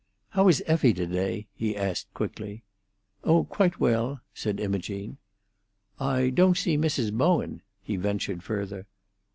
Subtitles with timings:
[0.29, 2.63] "How is Effie to day?" he asked quickly.
[3.23, 5.17] "Oh, quite well," said Imogene.
[5.99, 7.13] "I don't see Mrs.
[7.13, 8.87] Bowen," he ventured further.